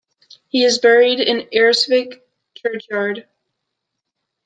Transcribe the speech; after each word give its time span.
He 0.47 0.63
is 0.63 0.79
buried 0.79 1.19
in 1.19 1.47
Inveresk 1.51 2.19
churchyard. 2.57 3.27